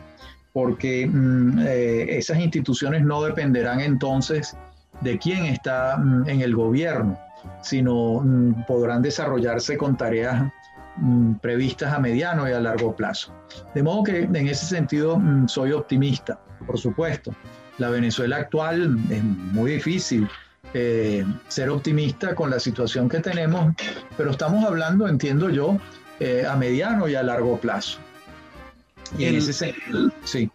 [0.51, 4.57] porque mm, eh, esas instituciones no dependerán entonces
[5.01, 7.19] de quién está mm, en el gobierno,
[7.61, 10.51] sino mm, podrán desarrollarse con tareas
[11.41, 13.31] previstas a mediano y a largo plazo.
[13.75, 17.33] De modo que en ese sentido soy optimista, por supuesto.
[17.77, 20.27] La Venezuela actual es muy difícil
[20.73, 23.73] eh, ser optimista con la situación que tenemos,
[24.17, 25.77] pero estamos hablando, entiendo yo,
[26.19, 27.99] eh, a mediano y a largo plazo.
[29.17, 30.49] Y el, en ese sentido, sí.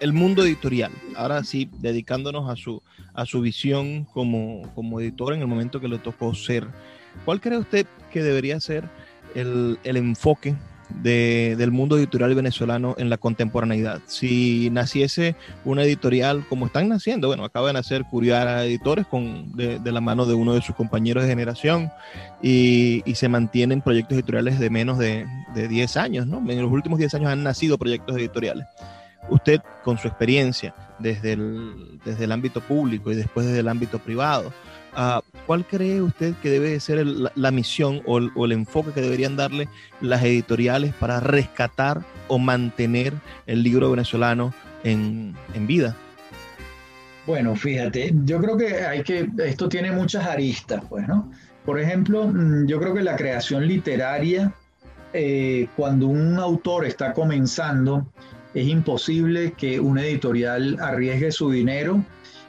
[0.00, 2.82] El, mundo editorial, ahora sí, dedicándonos a su,
[3.14, 6.66] a su visión como, como editor en el momento que le tocó ser,
[7.24, 8.88] ¿cuál cree usted que debería ser
[9.34, 10.56] el, el enfoque
[11.02, 14.00] del mundo editorial venezolano en la contemporaneidad.
[14.06, 19.80] Si naciese una editorial como están naciendo, bueno, acaba de nacer Curiara Editores con, de,
[19.84, 21.90] la mano de uno de sus compañeros de generación
[22.42, 26.38] y, se mantienen proyectos editoriales de menos de, de 10 años, ¿no?
[26.50, 28.66] En los últimos 10 años han nacido proyectos editoriales.
[29.28, 33.98] Usted, con su experiencia desde el, desde el ámbito público y después desde el ámbito
[33.98, 34.52] privado,
[34.92, 39.68] Ah, ¿Cuál cree usted que debe ser la, misión o el, enfoque que deberían darle
[40.00, 43.12] las editoriales para rescatar o mantener
[43.46, 45.34] el libro venezolano en,
[45.66, 45.96] vida?
[47.26, 51.30] Bueno, fíjate, yo creo que hay que, esto tiene muchas aristas, pues, ¿no?
[51.64, 54.54] Por ejemplo, mm, yo creo que la creación literaria,
[55.12, 58.06] eh, cuando un autor está comenzando,
[58.54, 62.04] es imposible que una editorial arriesgue su dinero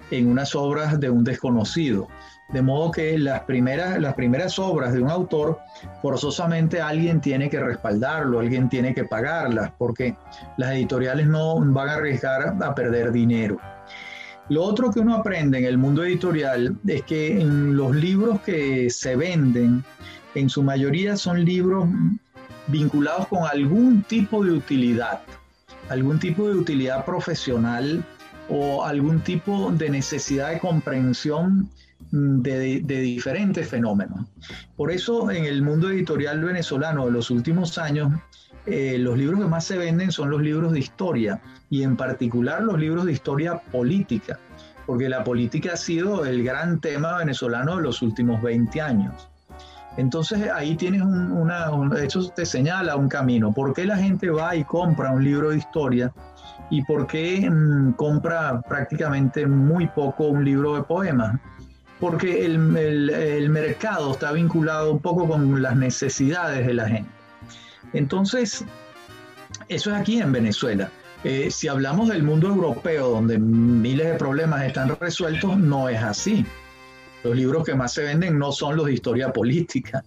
[0.10, 2.08] en unas obras de un desconocido.
[2.54, 5.60] De modo que las primeras, las primeras obras de un autor,
[6.02, 10.18] forzosamente alguien tiene que respaldarlo, alguien tiene que pagarlas, porque
[10.58, 13.58] las editoriales no van a arriesgar a perder dinero.
[14.50, 18.90] Lo otro que uno aprende en el mundo editorial es que en los libros que
[18.90, 19.82] se venden,
[20.36, 21.88] en su mayoría son libros
[22.68, 25.22] vinculados con algún tipo de utilidad,
[25.90, 28.04] algún tipo de utilidad profesional
[28.50, 31.70] o algún tipo de necesidad de comprensión
[32.12, 34.28] de, diferentes fenómenos.
[34.76, 38.14] Por eso en el mundo editorial venezolano de los últimos años,
[38.66, 42.62] eh, los libros que más se venden son los libros de historia y en particular
[42.62, 44.40] los libros de historia política,
[44.86, 49.30] porque la política ha sido el gran tema venezolano de los últimos 20 años.
[49.98, 51.70] Entonces ahí tienes una,
[52.02, 53.54] eso te señala un camino.
[53.54, 56.14] ¿Por qué la gente va y compra un libro de historia?
[56.70, 61.40] ¿Y por qué mm, compra prácticamente muy poco un libro de poemas?
[62.02, 67.12] Porque el, mercado está vinculado un poco con las necesidades de la gente.
[67.94, 68.66] Entonces,
[69.70, 70.90] eso es aquí en Venezuela.
[71.24, 76.44] Eh, si hablamos del mundo europeo, donde miles de problemas están resueltos, no es así.
[77.24, 80.04] Los libros que más se venden no son los de historia política.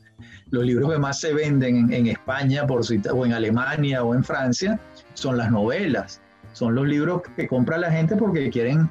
[0.51, 2.83] Los libros que más se venden en, España por,
[3.13, 4.81] o en Alemania o en Francia
[5.15, 6.21] son las novelas.
[6.55, 8.91] Son los libros que compra la gente porque quieren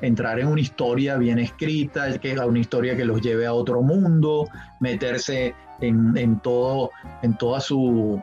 [0.00, 4.48] entrar en una historia bien escrita, que una historia que los lleve a otro mundo,
[4.80, 6.90] meterse en, todo,
[7.22, 8.22] en toda su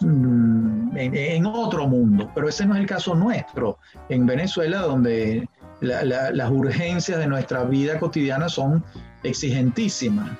[0.00, 2.30] mm, en, otro mundo.
[2.34, 3.78] Pero ese no es el caso nuestro.
[4.08, 5.48] En Venezuela, donde
[5.80, 8.84] las urgencias de nuestra vida cotidiana son
[9.22, 10.30] exigentísimas.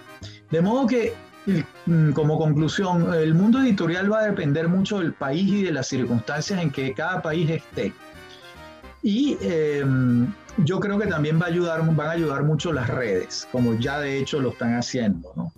[0.50, 1.14] De modo que,
[1.86, 5.88] mm, como conclusión, el mundo editorial va a depender mucho del país y de las
[5.88, 7.92] circunstancias en que cada país esté.
[9.02, 13.48] Y em, yo creo que también va a ayudar, van a ayudar mucho las redes,
[13.50, 15.32] como ya de hecho lo están haciendo.
[15.34, 15.52] ¿no?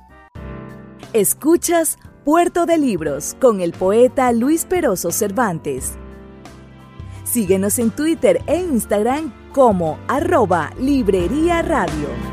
[1.13, 5.97] Escuchas Puerto de Libros con el poeta Luis Peroso Cervantes.
[7.23, 12.32] Síguenos en Twitter e Instagram como arroba Librería Radio.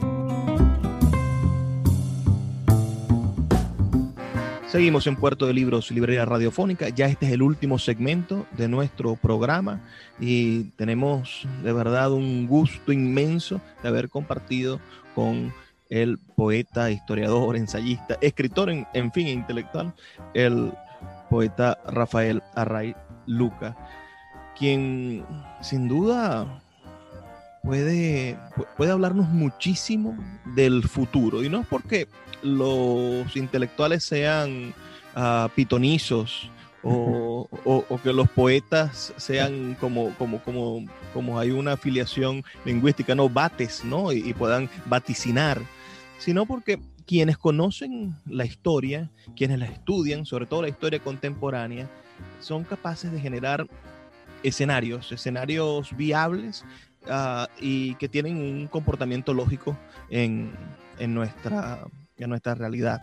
[4.71, 6.87] Seguimos en Puerto de Libros, Librería Radiofónica.
[6.87, 9.81] Ya este es el último segmento de nuestro programa
[10.17, 14.79] y tenemos de verdad un gusto inmenso de haber compartido
[15.13, 15.53] con
[15.89, 19.93] el poeta, historiador, ensayista, escritor, en, fin, intelectual,
[20.33, 20.71] el
[21.29, 22.95] poeta Rafael Array
[23.25, 23.75] Luca,
[24.57, 25.25] quien
[25.59, 26.63] sin duda
[27.63, 28.37] puede,
[28.77, 30.17] puede hablarnos muchísimo
[30.55, 31.43] del futuro.
[31.43, 32.07] Y no es porque
[32.41, 34.73] los intelectuales sean
[35.15, 36.49] uh, pitonizos
[36.83, 37.47] o,
[38.03, 44.11] que los poetas sean como, como, como, como hay una afiliación lingüística, no bates, ¿no?
[44.11, 45.61] Y, puedan vaticinar,
[46.17, 51.87] sino porque quienes conocen la historia, quienes la estudian, sobre todo la historia contemporánea,
[52.39, 53.67] son capaces de generar
[54.43, 56.65] escenarios, escenarios viables
[57.07, 59.77] uh, y que tienen un comportamiento lógico
[60.09, 60.51] en,
[60.99, 61.85] en nuestra
[62.23, 63.01] en nuestra realidad.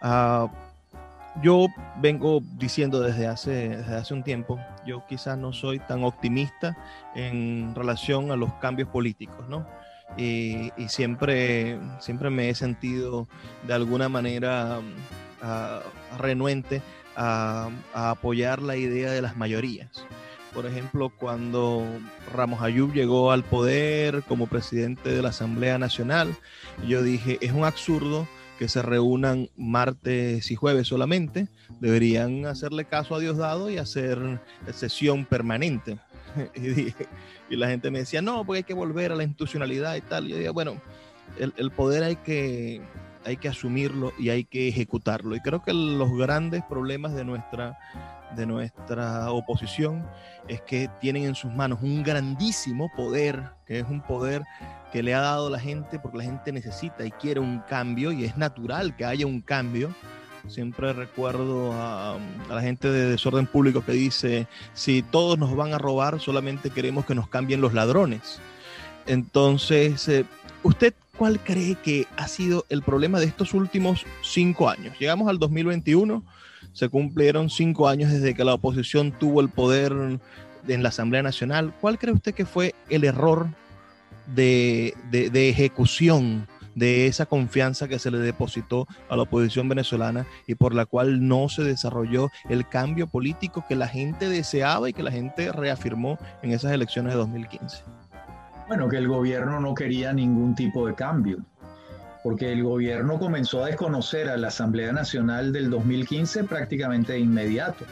[0.00, 0.48] Ah,
[1.42, 1.66] yo
[2.00, 6.76] vengo diciendo desde hace, hace un tiempo, yo quizás no soy tan optimista
[7.14, 9.66] en relación a los cambios políticos, ¿no?
[10.16, 13.28] Y, siempre, siempre me he sentido
[13.66, 14.80] de alguna manera
[15.42, 15.80] ah,
[16.16, 16.80] renuente
[17.16, 20.06] a, apoyar la idea de las mayorías.
[20.56, 21.84] Por ejemplo, cuando
[22.32, 26.34] Ramos Ayub llegó al poder como presidente de la Asamblea Nacional,
[26.88, 28.26] yo dije, es un absurdo
[28.58, 31.48] que se reúnan martes y jueves solamente,
[31.78, 34.40] deberían hacerle caso a Diosdado y hacer
[34.72, 35.98] sesión permanente.
[37.50, 40.26] y, la gente me decía, no, porque hay que volver a la institucionalidad y tal.
[40.26, 40.80] Y yo decía, bueno,
[41.38, 42.80] el, el, poder hay que,
[43.26, 45.36] hay que asumirlo y hay que ejecutarlo.
[45.36, 47.76] Y creo que los grandes problemas de nuestra,
[48.34, 50.06] de nuestra oposición
[50.48, 54.42] es que tienen en sus manos un grandísimo poder, que es un poder
[54.92, 58.24] que le ha dado la gente porque la gente necesita y quiere un cambio y
[58.24, 59.90] es natural que haya un cambio.
[60.48, 62.18] Siempre recuerdo a,
[62.48, 67.04] la gente de desorden público que dice, si todos nos van a robar, solamente queremos
[67.04, 68.38] que nos cambien los ladrones.
[69.06, 70.24] Entonces, eh,
[70.62, 74.96] ¿usted cuál cree que ha sido el problema de estos últimos cinco años?
[75.00, 76.22] Llegamos al 2021,
[76.76, 79.92] se cumplieron cinco años desde que la oposición tuvo el poder
[80.68, 81.72] en la Asamblea Nacional.
[81.80, 83.48] ¿Cuál cree usted que fue el error
[84.34, 84.92] de,
[85.32, 90.84] ejecución de esa confianza que se le depositó a la oposición venezolana y por la
[90.84, 95.52] cual no se desarrolló el cambio político que la gente deseaba y que la gente
[95.52, 97.84] reafirmó en esas elecciones de 2015.
[98.68, 101.38] Bueno, que el gobierno no quería ningún tipo de cambio,
[102.26, 107.84] porque el gobierno comenzó a desconocer a la Asamblea Nacional del 2015 prácticamente de inmediato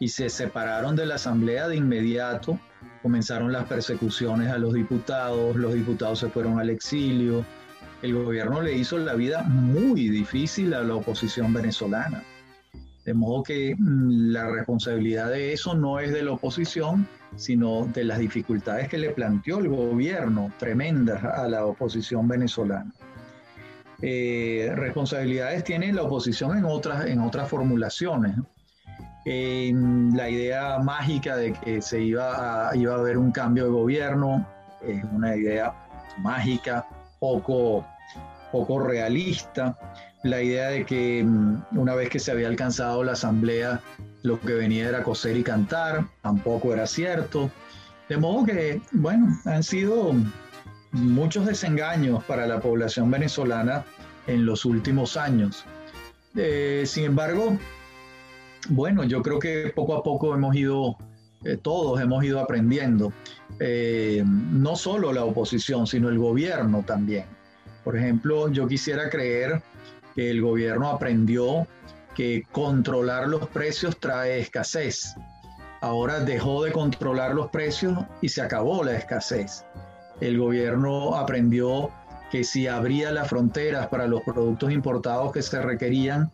[0.00, 2.58] y se separaron de la Asamblea de inmediato
[3.02, 7.44] comenzaron las persecuciones a los diputados, los diputados se fueron al exilio,
[8.02, 12.24] el gobierno le hizo la vida muy difícil a la oposición venezolana.
[13.04, 18.02] De modo que mm, la responsabilidad de eso no es de la oposición, sino de
[18.02, 22.92] las dificultades que le planteó el gobierno tremendas a la oposición venezolana.
[24.02, 28.36] Eh, responsabilidades tiene la oposición en otras, en otras formulaciones
[29.26, 34.46] la idea mágica de que se iba a, iba a haber un cambio de gobierno
[34.86, 35.74] es una idea
[36.18, 36.86] mágica,
[37.18, 37.84] poco,
[38.52, 39.76] poco realista.
[40.22, 43.80] La idea de que mm, una vez que se había alcanzado la asamblea,
[44.22, 47.50] lo que venía era coser y cantar, tampoco era cierto.
[48.08, 50.14] De modo que, bueno, han sido
[50.96, 53.84] muchos desengaños para la población venezolana
[54.26, 55.64] en los últimos años.
[56.36, 57.56] Eh, sin embargo,
[58.68, 60.96] bueno, yo creo que poco a poco hemos ido,
[61.44, 63.12] eh, todos hemos ido aprendiendo,
[63.60, 67.26] eh, no solo la oposición, sino el gobierno también.
[67.84, 69.62] Por ejemplo, yo quisiera creer
[70.14, 71.66] que el gobierno aprendió
[72.14, 75.14] que controlar los precios trae escasez.
[75.82, 79.64] Ahora dejó de controlar los precios y se acabó la escasez.
[80.20, 81.90] El gobierno aprendió
[82.30, 86.30] que si abría las fronteras para los productos importados que se requerían,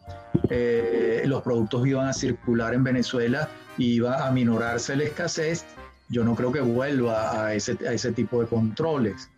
[0.49, 5.65] eh, los productos iban a circular en Venezuela y iba a minorarse la escasez.
[6.09, 9.31] Yo no creo que vuelva a ese, a ese tipo de controles,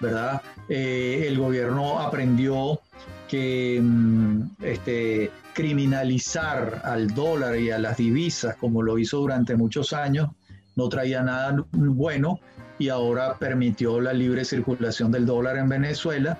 [0.00, 0.40] ¿verdad?
[0.68, 2.80] Eh, el gobierno aprendió
[3.28, 9.92] que mm, este, criminalizar al dólar y a las divisas, como lo hizo durante muchos
[9.92, 10.30] años,
[10.76, 12.40] no traía nada bueno
[12.80, 16.38] y ahora permitió la libre circulación del dólar en Venezuela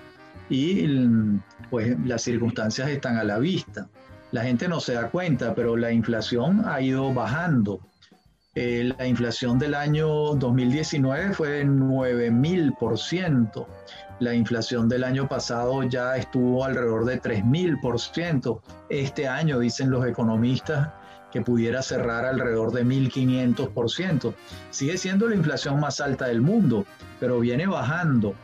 [0.49, 0.89] y
[1.69, 3.89] pues las circunstancias están a la vista.
[4.33, 7.81] La gente no se da cuenta, pero la inflación ha ido bajando.
[8.55, 13.67] Eh, la inflación del año 2019 fue de 9000%.
[14.21, 18.63] La inflación del año pasado ya estuvo alrededor de 3000%.
[18.89, 20.89] Este año, dicen los economistas,
[21.33, 24.35] que pudiera cerrar alrededor de 1500%.
[24.71, 26.87] Sigue siendo la inflación más alta del mundo,
[27.19, 28.35] pero viene bajando.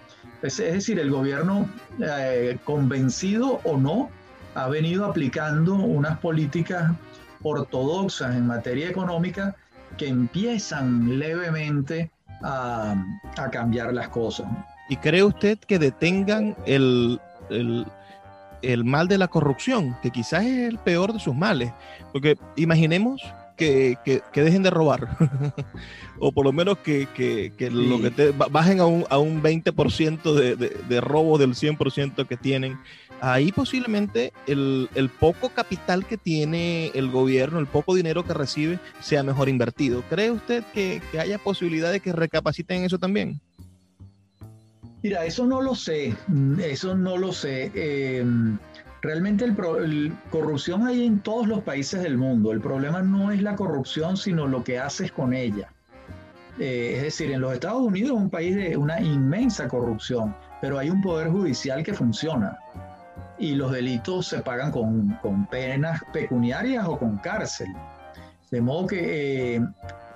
[0.43, 1.69] Es, decir, el gobierno,
[2.01, 4.11] eh, convencido o no,
[4.55, 6.93] ha venido aplicando unas políticas
[7.43, 9.55] ortodoxas en materia económica
[9.97, 12.11] que empiezan levemente
[12.43, 12.95] a,
[13.51, 14.47] cambiar las cosas.
[14.89, 17.21] ¿Y cree usted que detengan el,
[18.85, 21.73] mal de la corrupción, que quizás es el peor de sus males?
[22.13, 23.23] Porque imaginemos
[23.57, 23.97] que,
[24.35, 25.17] dejen de robar,
[26.19, 27.09] o por lo menos que,
[27.71, 32.27] lo que te, bajen a un, a un 20% de, de, de robo del 100%
[32.27, 32.79] que tienen
[33.21, 39.23] ahí posiblemente el, poco capital que tiene el gobierno, el poco dinero que recibe, sea
[39.23, 40.03] mejor invertido.
[40.09, 43.41] ¿Cree usted que, haya posibilidad de que recapaciten eso también?
[45.07, 46.17] Mira, eso no lo sé,
[46.59, 47.71] eso no lo sé.
[47.77, 48.59] Em,
[49.03, 52.51] realmente el, corrupción hay en todos los países del mundo.
[52.51, 55.69] El problema no es la corrupción, sino lo que haces con ella.
[56.59, 60.77] Eh, es decir, en los Estados Unidos es un país de una inmensa corrupción, pero
[60.77, 62.59] hay un poder judicial que funciona
[63.39, 67.69] y los delitos se pagan con, penas pecuniarias o con cárcel.
[68.51, 69.61] De modo que, eh,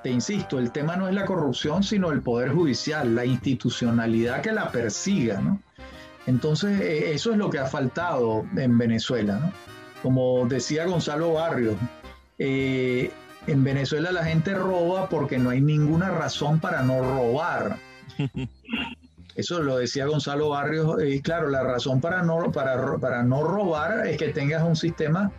[0.03, 4.53] te insisto, el tema no es la corrupción, sino el poder judicial, la institucionalidad que
[4.53, 5.61] la persiga, ¿no?
[6.26, 9.53] Entonces, eh, eso es lo que ha faltado en Venezuela, ¿no?
[10.03, 11.76] Como decía Gonzalo Barrios,
[12.38, 13.11] eh,
[13.46, 17.76] en Venezuela la gente roba porque no hay ninguna razón para no robar.
[19.36, 24.07] Eso lo decía Gonzalo Barrios, y claro, la razón para no, para, para no robar
[24.07, 25.30] es que tengas un sistema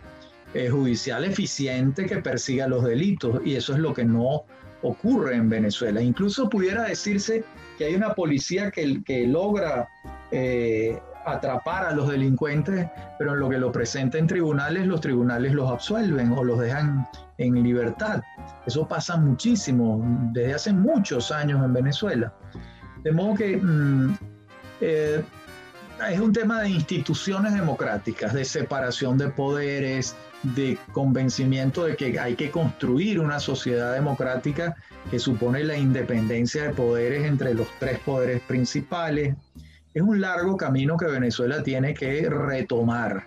[0.54, 4.44] eh, judicial eficiente que persiga los delitos, y eso es lo que no
[4.82, 6.02] ocurre en Venezuela.
[6.02, 7.44] Incluso pudiera decirse
[7.78, 9.88] que hay una policía que, que logra
[10.30, 12.88] eh, atrapar a los delincuentes,
[13.18, 17.06] pero en lo que lo presenta en tribunales, los tribunales los absuelven o los dejan
[17.38, 18.22] en libertad.
[18.66, 22.32] Eso pasa muchísimo, desde hace muchos años en Venezuela.
[23.04, 24.18] De modo que mm,
[24.80, 25.22] eh,
[26.10, 32.34] es un tema de instituciones democráticas, de separación de poderes, de convencimiento de que hay
[32.34, 34.74] que construir una sociedad democrática
[35.10, 39.36] que supone la independencia de poderes entre los tres poderes principales.
[39.94, 43.26] Es un largo camino que Venezuela tiene que retomar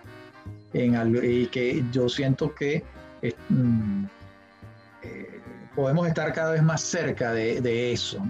[0.72, 2.84] en y que yo siento que
[3.48, 4.04] mm,
[5.02, 5.40] eh,
[5.74, 8.20] podemos estar cada vez más cerca de, eso.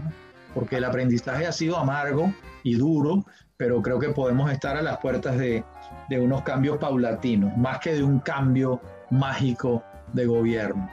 [0.54, 2.32] porque el aprendizaje ha sido amargo
[2.62, 3.24] y duro,
[3.56, 5.64] pero creo que podemos estar a las puertas de,
[6.10, 8.80] unos cambios paulatinos, más que de un cambio
[9.10, 9.82] mágico
[10.12, 10.90] de gobierno.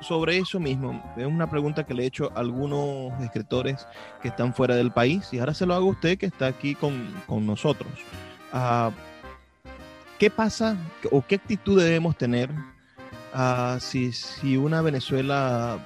[0.00, 3.86] sobre eso mismo, es una pregunta que le he hecho a algunos escritores
[4.20, 6.74] que están fuera del país y ahora se lo hago a usted que está aquí
[6.74, 7.12] con,
[7.46, 7.90] nosotros.
[8.52, 8.90] Ah,
[10.18, 10.76] ¿Qué pasa
[11.10, 12.50] o qué actitud debemos tener
[13.32, 15.78] ah, si, si una Venezuela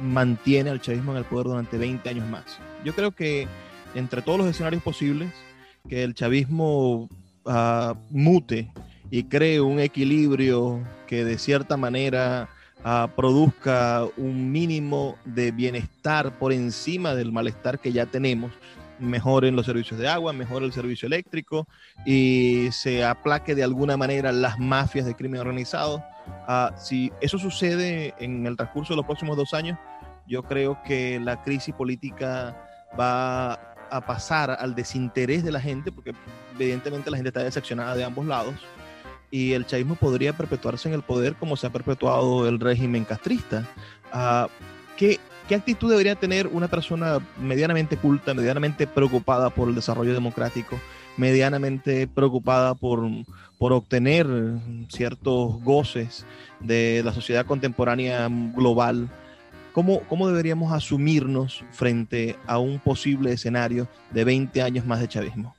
[0.00, 2.58] mantiene al chavismo en el poder durante 20 años más.
[2.84, 3.48] Yo creo que
[3.94, 5.30] entre todos los escenarios posibles,
[5.88, 7.08] que el chavismo
[7.46, 8.70] ah, mute
[9.10, 12.48] y cree un equilibrio que de cierta manera
[12.84, 18.52] ah, produzca un mínimo de bienestar por encima del malestar que ya tenemos,
[18.98, 21.68] mejoren los servicios de agua, mejore el servicio eléctrico
[22.04, 26.02] y se aplaque de alguna manera las mafias de crimen organizado.
[26.48, 29.78] Ah, si eso sucede en el transcurso de los próximos dos años,
[30.26, 32.56] yo creo que la crisis política
[32.98, 36.12] va a pasar al desinterés de la gente, porque
[36.58, 38.54] evidentemente la gente está decepcionada de ambos lados,
[39.30, 43.66] y el chavismo podría perpetuarse en el poder como se ha perpetuado el régimen castrista.
[44.12, 44.48] Ah,
[44.96, 45.18] ¿qué,
[45.48, 50.80] ¿Qué actitud debería tener una persona medianamente culta, medianamente preocupada por el desarrollo democrático,
[51.16, 53.08] medianamente preocupada por,
[53.56, 54.26] por obtener
[54.88, 56.26] ciertos goces
[56.58, 59.08] de la sociedad contemporánea global?
[59.76, 65.54] ¿Cómo, ¿Cómo deberíamos asumirnos frente a un posible escenario de 20 años más de chavismo?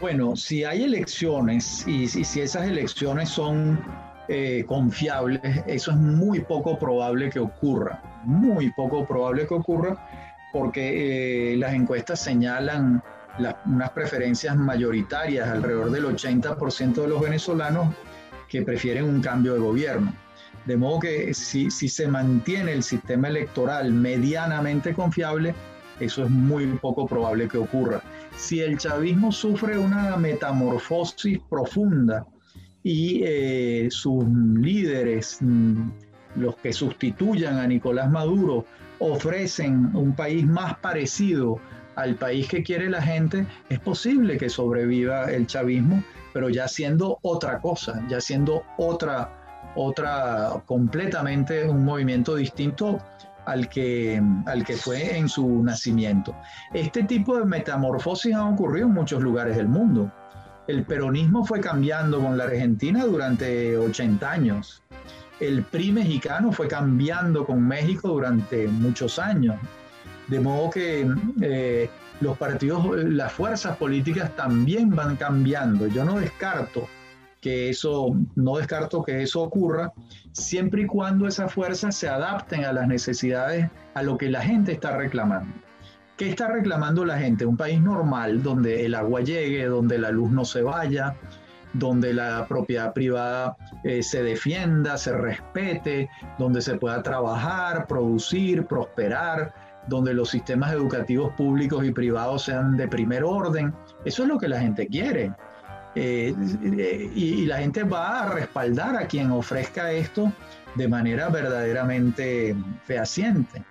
[0.00, 3.84] Bueno, si hay elecciones y, si esas elecciones son
[4.28, 10.08] eh, confiables, eso es muy poco probable que ocurra, muy poco probable que ocurra
[10.52, 13.02] porque eh, las encuestas señalan
[13.64, 17.92] unas preferencias mayoritarias, alrededor del 80% de los venezolanos
[18.48, 20.25] que prefieren un cambio de gobierno.
[20.66, 25.54] De modo que si, si se mantiene el sistema electoral medianamente confiable,
[26.00, 28.02] eso es muy poco probable que ocurra.
[28.36, 32.26] Si el chavismo sufre una metamorfosis profunda,
[32.86, 35.88] y eh, sus líderes, mm,
[36.36, 38.64] los que sustituyan a Nicolás Maduro,
[39.00, 41.58] ofrecen un país más parecido
[41.96, 46.00] al país que quiere la gente, es posible que sobreviva el chavismo,
[46.32, 49.32] pero ya siendo otra cosa, ya siendo otra,
[49.76, 52.98] otra completamente un movimiento distinto
[53.44, 56.34] al que, al que fue en su nacimiento.
[56.74, 60.10] Este tipo de metamorfosis ha ocurrido en muchos lugares del mundo.
[60.66, 64.82] El peronismo fue cambiando con la Argentina durante 80 años.
[65.38, 69.56] El PRI mexicano fue cambiando con México durante muchos años.
[70.26, 71.08] De modo que
[71.40, 71.88] eh,
[72.20, 75.86] los partidos, las fuerzas políticas también van cambiando.
[75.86, 76.88] Yo no descarto
[77.46, 79.92] que eso, no descarto que eso ocurra,
[80.32, 84.72] siempre y cuando esas fuerzas se adapten a las necesidades, a lo que la gente
[84.72, 85.54] está reclamando.
[86.16, 87.46] ¿Qué está reclamando la gente?
[87.46, 91.14] Un país normal donde el agua llegue, donde la luz no se vaya,
[91.72, 99.54] donde la propiedad privada eh, se defienda, se respete, donde se pueda trabajar, producir, prosperar,
[99.86, 103.72] donde los sistemas educativos públicos y privados sean de primer orden.
[104.04, 105.32] Eso es lo que la gente quiere.
[105.96, 106.34] Eh,
[107.14, 110.30] y, y la gente va a respaldar a quien ofrezca esto
[110.74, 113.64] de manera verdaderamente fehaciente.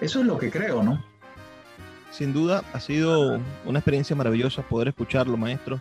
[0.00, 1.12] Eso es lo que creo, ¿no?
[2.12, 5.80] sin duda ha sido una experiencia maravillosa poder escucharlo, maestro.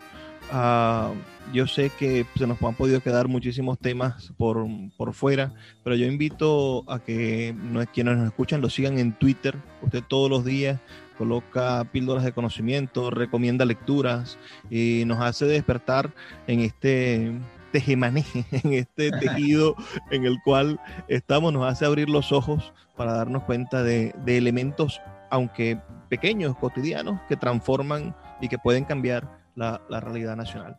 [0.51, 1.11] Ah,
[1.53, 4.65] yo sé que se nos han podido quedar muchísimos temas por,
[4.97, 5.53] por fuera,
[5.83, 9.55] pero yo invito a que no, quienes nos escuchan lo sigan en Twitter.
[9.81, 10.79] Usted todos los días
[11.21, 14.39] coloca píldoras de conocimiento, recomienda lecturas
[14.71, 16.09] y nos hace despertar
[16.47, 17.31] en este
[17.71, 19.75] tejemaneje, en este tejido
[20.09, 24.99] en el cual estamos, nos hace abrir los ojos para darnos cuenta de, de elementos,
[25.29, 30.75] aunque pequeños, cotidianos, que transforman y que pueden cambiar la, realidad nacional.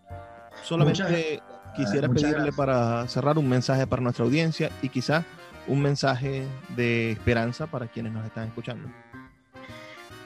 [0.64, 1.40] Solamente
[1.76, 5.22] quisiera pedirle para cerrar un mensaje para nuestra audiencia y quizá
[5.68, 8.88] un mensaje de esperanza para quienes nos están escuchando.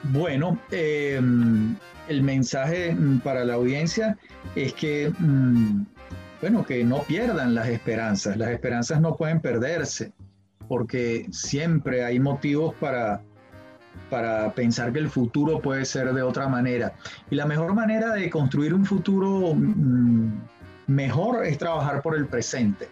[0.03, 1.75] Bueno, em,
[2.07, 4.17] el mensaje mm, para la audiencia
[4.55, 5.85] es que, mm,
[6.41, 8.37] bueno, que no pierdan las esperanzas.
[8.37, 10.11] Las esperanzas no pueden perderse
[10.67, 13.21] porque siempre hay motivos para,
[14.09, 16.93] para pensar que el futuro puede ser de otra manera.
[17.29, 20.31] Y la mejor manera de construir un futuro mm,
[20.87, 22.89] mejor es trabajar por el presente.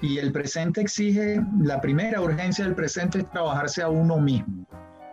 [0.00, 4.64] Y el presente exige, la primera urgencia del presente es trabajarse a uno mismo.